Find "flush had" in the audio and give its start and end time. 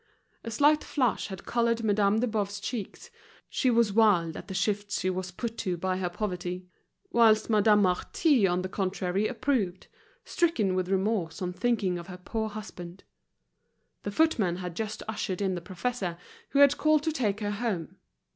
0.83-1.45